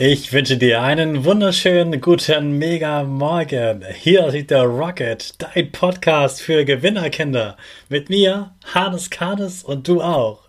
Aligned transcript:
Ich 0.00 0.32
wünsche 0.32 0.56
dir 0.56 0.82
einen 0.82 1.24
wunderschönen 1.24 2.00
guten 2.00 2.58
Mega 2.58 3.04
Morgen. 3.04 3.84
Hier 3.94 4.28
sieht 4.32 4.50
der 4.50 4.64
Rocket, 4.64 5.40
dein 5.40 5.70
Podcast 5.70 6.42
für 6.42 6.64
Gewinnerkinder. 6.64 7.56
Mit 7.88 8.10
mir, 8.10 8.50
Hannes 8.74 9.08
Karnes 9.08 9.62
und 9.62 9.86
du 9.86 10.02
auch. 10.02 10.40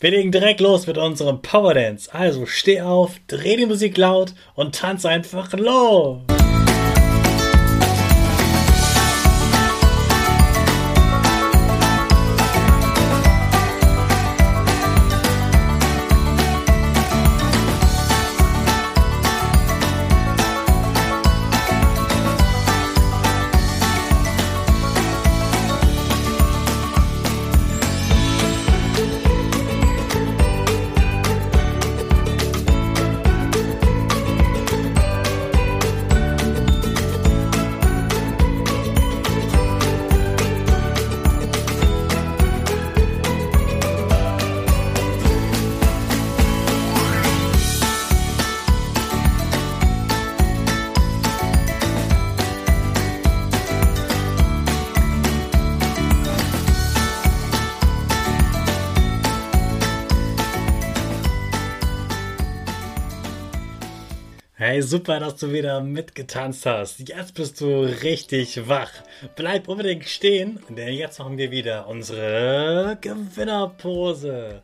Wir 0.00 0.10
legen 0.10 0.32
direkt 0.32 0.58
los 0.60 0.88
mit 0.88 0.98
unserem 0.98 1.40
Power 1.40 1.74
Dance. 1.74 2.12
Also 2.12 2.46
steh 2.46 2.80
auf, 2.80 3.12
dreh 3.28 3.56
die 3.56 3.66
Musik 3.66 3.96
laut 3.96 4.34
und 4.56 4.74
tanz 4.74 5.06
einfach 5.06 5.52
los. 5.52 6.22
Hey, 64.70 64.82
super, 64.82 65.18
dass 65.18 65.34
du 65.34 65.52
wieder 65.52 65.80
mitgetanzt 65.80 66.64
hast. 66.64 67.00
Jetzt 67.00 67.34
bist 67.34 67.60
du 67.60 67.80
richtig 68.04 68.68
wach. 68.68 68.92
Bleib 69.34 69.66
unbedingt 69.66 70.04
stehen, 70.04 70.60
denn 70.68 70.94
jetzt 70.94 71.18
machen 71.18 71.38
wir 71.38 71.50
wieder 71.50 71.88
unsere 71.88 72.96
Gewinnerpose. 73.00 74.62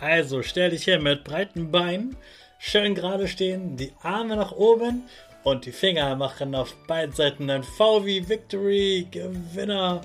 Also 0.00 0.42
stell 0.42 0.70
dich 0.70 0.82
hier 0.82 0.98
mit 0.98 1.22
breiten 1.22 1.70
Beinen, 1.70 2.16
schön 2.58 2.96
gerade 2.96 3.28
stehen, 3.28 3.76
die 3.76 3.92
Arme 4.02 4.34
nach 4.34 4.50
oben 4.50 5.04
und 5.44 5.66
die 5.66 5.72
Finger 5.72 6.16
machen 6.16 6.56
auf 6.56 6.74
beiden 6.88 7.14
Seiten 7.14 7.48
ein 7.48 7.62
V 7.62 8.04
wie 8.04 8.28
Victory, 8.28 9.06
Gewinner. 9.08 10.00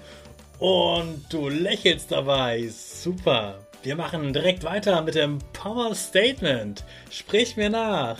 Und 0.60 1.26
du 1.32 1.50
lächelst 1.50 2.12
dabei. 2.12 2.68
Super. 2.68 3.58
Wir 3.82 3.96
machen 3.96 4.32
direkt 4.32 4.64
weiter 4.64 5.02
mit 5.02 5.16
dem 5.16 5.40
Power 5.54 5.96
Statement. 5.96 6.84
Sprich 7.10 7.58
mir 7.58 7.72
nach. 7.72 8.20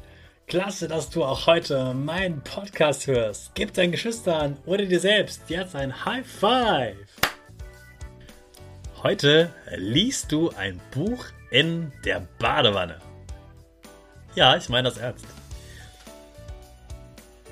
Klasse, 0.51 0.89
dass 0.89 1.09
du 1.09 1.23
auch 1.23 1.47
heute 1.47 1.93
meinen 1.93 2.41
Podcast 2.41 3.07
hörst. 3.07 3.55
Gib 3.55 3.73
deinen 3.73 3.93
Geschwistern 3.93 4.57
oder 4.65 4.85
dir 4.85 4.99
selbst 4.99 5.43
jetzt 5.49 5.77
ein 5.77 6.03
High 6.03 6.27
Five. 6.27 6.97
Heute 9.01 9.49
liest 9.77 10.29
du 10.29 10.49
ein 10.49 10.81
Buch 10.93 11.23
in 11.51 11.93
der 12.03 12.27
Badewanne. 12.37 12.97
Ja, 14.35 14.57
ich 14.57 14.67
meine 14.67 14.89
das 14.89 14.97
ernst. 14.97 15.25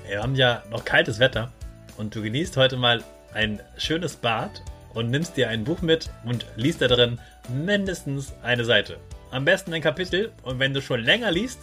Wir 0.06 0.22
haben 0.22 0.34
ja 0.34 0.62
noch 0.70 0.84
kaltes 0.84 1.18
Wetter 1.18 1.50
und 1.96 2.14
du 2.14 2.20
genießt 2.20 2.58
heute 2.58 2.76
mal 2.76 3.02
ein 3.32 3.62
schönes 3.78 4.16
Bad 4.16 4.62
und 4.92 5.08
nimmst 5.08 5.38
dir 5.38 5.48
ein 5.48 5.64
Buch 5.64 5.80
mit 5.80 6.10
und 6.26 6.44
liest 6.54 6.82
da 6.82 6.88
drin 6.88 7.18
mindestens 7.48 8.34
eine 8.42 8.66
Seite. 8.66 8.98
Am 9.30 9.46
besten 9.46 9.72
ein 9.72 9.80
Kapitel 9.80 10.32
und 10.42 10.58
wenn 10.58 10.74
du 10.74 10.82
schon 10.82 11.00
länger 11.00 11.30
liest, 11.30 11.60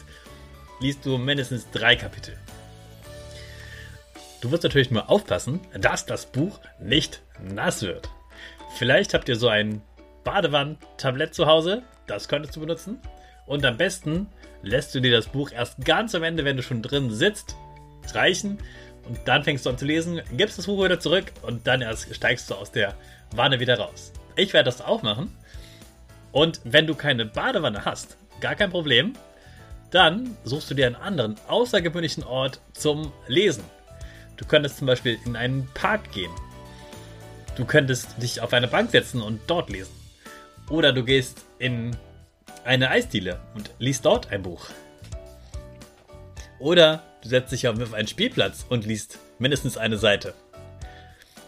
liest 0.80 1.06
du 1.06 1.18
mindestens 1.18 1.70
drei 1.72 1.96
Kapitel. 1.96 2.38
Du 4.42 4.52
wirst 4.52 4.64
natürlich 4.64 4.92
nur 4.92 5.10
aufpassen, 5.10 5.62
dass 5.80 6.06
das 6.06 6.28
Buch 6.28 6.60
nicht 6.80 7.22
nass 7.42 7.82
wird. 7.82 8.10
Vielleicht 8.78 9.14
habt 9.14 9.28
ihr 9.30 9.36
so 9.36 9.48
ein 9.48 9.82
Badewannentablett 10.24 11.34
zu 11.34 11.48
Hause, 11.48 11.84
das 12.06 12.28
könntest 12.28 12.56
du 12.56 12.60
benutzen. 12.60 13.00
Und 13.46 13.66
am 13.66 13.78
besten 13.78 14.28
lässt 14.62 14.94
du 14.94 15.00
dir 15.00 15.12
das 15.12 15.28
Buch 15.28 15.52
erst 15.52 15.84
ganz 15.84 16.14
am 16.14 16.24
Ende, 16.24 16.46
wenn 16.46 16.58
du 16.58 16.64
schon 16.64 16.82
drin 16.82 17.12
sitzt, 17.12 17.56
reichen. 18.14 18.60
Und 19.08 19.20
dann 19.26 19.44
fängst 19.44 19.66
du 19.66 19.70
an 19.70 19.78
zu 19.78 19.86
lesen, 19.86 20.22
gibst 20.34 20.58
das 20.58 20.66
Buch 20.66 20.84
wieder 20.84 21.00
zurück 21.00 21.32
und 21.42 21.66
dann 21.66 21.82
erst 21.82 22.14
steigst 22.14 22.50
du 22.50 22.56
aus 22.56 22.72
der 22.72 22.94
Wanne 23.32 23.60
wieder 23.60 23.80
raus. 23.80 24.12
Ich 24.36 24.54
werde 24.54 24.66
das 24.66 24.82
auch 24.82 25.02
machen. 25.02 25.36
Und 26.32 26.62
wenn 26.64 26.86
du 26.86 26.94
keine 26.94 27.26
Badewanne 27.26 27.86
hast, 27.86 28.18
gar 28.42 28.56
kein 28.56 28.70
Problem. 28.70 29.14
Dann 29.92 30.36
suchst 30.44 30.70
du 30.70 30.76
dir 30.76 30.88
einen 30.88 30.96
anderen, 30.96 31.36
außergewöhnlichen 31.48 32.24
Ort 32.24 32.60
zum 32.74 33.12
Lesen. 33.28 33.64
Du 34.36 34.46
könntest 34.46 34.78
zum 34.78 34.88
Beispiel 34.88 35.18
in 35.26 35.36
einen 35.36 35.68
Park 35.74 36.12
gehen. 36.12 36.32
Du 37.56 37.66
könntest 37.66 38.22
dich 38.22 38.42
auf 38.42 38.54
eine 38.54 38.68
Bank 38.68 38.92
setzen 38.92 39.22
und 39.22 39.42
dort 39.48 39.70
lesen. 39.70 39.94
Oder 40.70 40.92
du 40.94 41.04
gehst 41.04 41.46
in 41.58 41.96
eine 42.66 42.90
Eisdiele 42.90 43.40
und 43.56 43.72
liest 43.80 44.06
dort 44.06 44.32
ein 44.32 44.44
Buch. 44.44 44.68
Oder 46.60 47.04
du 47.24 47.30
setzt 47.30 47.52
dich 47.52 47.68
auf 47.68 47.94
einen 47.94 48.08
Spielplatz 48.08 48.66
und 48.68 48.86
liest 48.86 49.20
mindestens 49.40 49.78
eine 49.78 49.98
Seite. 49.98 50.34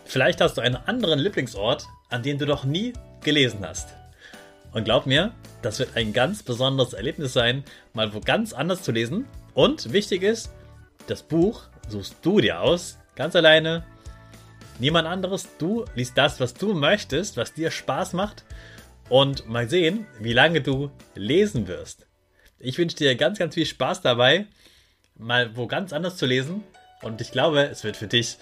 Vielleicht 0.06 0.42
hast 0.42 0.58
du 0.58 0.62
einen 0.62 0.76
anderen 0.76 1.20
Lieblingsort, 1.20 1.86
an 2.10 2.24
dem 2.24 2.38
du 2.38 2.46
noch 2.46 2.64
nie 2.64 2.94
gelesen 3.22 3.60
hast. 3.68 3.99
Und 4.72 4.84
glaub 4.84 5.06
mir, 5.06 5.34
das 5.62 5.80
wird 5.80 5.96
ein 5.96 6.14
ganz 6.14 6.44
besonderes 6.44 6.94
Erlebnis 6.94 7.34
sein, 7.34 7.64
mal 7.94 8.14
wo 8.14 8.20
ganz 8.20 8.54
anders 8.54 8.84
zu 8.84 8.92
lesen. 8.92 9.26
Und 9.54 9.92
wichtig 9.92 10.24
ist, 10.24 10.52
das 11.08 11.24
Buch 11.24 11.64
suchst 11.88 12.18
du 12.22 12.40
dir 12.40 12.62
aus, 12.62 12.98
ganz 13.16 13.36
alleine. 13.36 13.84
Niemand 14.80 15.08
anderes. 15.08 15.50
Du 15.58 15.86
liest 15.96 16.18
das, 16.18 16.40
was 16.40 16.54
du 16.54 16.74
möchtest, 16.74 17.36
was 17.36 17.54
dir 17.54 17.72
Spaß 17.72 18.14
macht. 18.14 18.46
Und 19.10 19.50
mal 19.50 19.68
sehen, 19.68 20.06
wie 20.20 20.34
lange 20.34 20.62
du 20.62 20.92
lesen 21.16 21.68
wirst. 21.68 22.08
Ich 22.60 22.78
wünsche 22.78 22.96
dir 22.96 23.16
ganz, 23.16 23.40
ganz 23.40 23.56
viel 23.56 23.66
Spaß 23.66 24.02
dabei, 24.02 24.46
mal 25.18 25.56
wo 25.56 25.68
ganz 25.68 25.94
anders 25.94 26.18
zu 26.18 26.26
lesen. 26.26 26.64
Und 27.02 27.22
ich 27.22 27.32
glaube, 27.32 27.64
es 27.64 27.84
wird 27.84 27.98
für 27.98 28.08
dich 28.08 28.38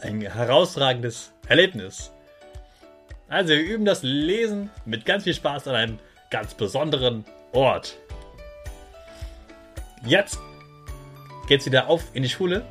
ein 0.00 0.20
herausragendes 0.20 1.32
Erlebnis. 1.46 2.11
Also 3.32 3.54
wir 3.54 3.62
üben 3.62 3.86
das 3.86 4.02
Lesen 4.02 4.68
mit 4.84 5.06
ganz 5.06 5.24
viel 5.24 5.32
Spaß 5.32 5.66
an 5.66 5.74
einem 5.74 5.98
ganz 6.30 6.52
besonderen 6.52 7.24
Ort. 7.52 7.96
Jetzt 10.04 10.38
geht's 11.48 11.64
wieder 11.64 11.88
auf 11.88 12.04
in 12.12 12.24
die 12.24 12.28
Schule. 12.28 12.62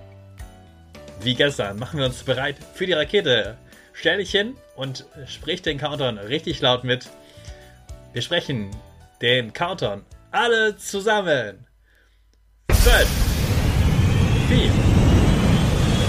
Wie 1.21 1.33
gestern 1.33 1.79
machen 1.79 1.97
wir 1.97 2.05
uns 2.05 2.21
bereit 2.21 2.57
für 2.75 2.85
die 2.85 2.93
Rakete. 2.93 3.57
Stell 3.93 4.19
dich 4.19 4.29
hin 4.29 4.55
und 4.75 5.07
sprich 5.25 5.63
den 5.63 5.79
Countdown 5.79 6.19
richtig 6.19 6.61
laut 6.61 6.83
mit. 6.83 7.09
Wir 8.13 8.21
sprechen 8.21 8.69
den 9.19 9.53
Countdown 9.53 10.05
alle 10.29 10.77
zusammen. 10.77 11.65
12, 12.71 13.07
4, 14.47 14.71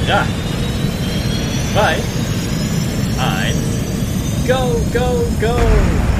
3, 0.09 0.27
2, 1.73 1.97
1. 3.47 3.72
Go, 4.45 4.85
go, 4.93 5.31
go! 5.41 6.12